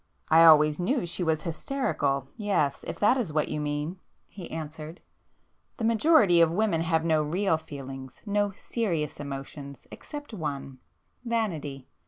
"I 0.29 0.43
always 0.45 0.79
knew 0.79 1.05
she 1.05 1.23
was 1.23 1.43
hysterical—yes—if 1.43 2.97
that 2.99 3.17
is 3.19 3.31
what 3.31 3.49
you 3.49 3.61
mean;"—he 3.61 4.49
answered—"The 4.49 5.85
majority 5.85 6.41
of 6.41 6.51
women 6.51 6.81
have 6.81 7.05
no 7.05 7.21
real 7.21 7.57
feelings, 7.57 8.23
no 8.25 8.49
serious 8.49 9.19
emotions—except 9.19 10.33
one—vanity. 10.33 11.87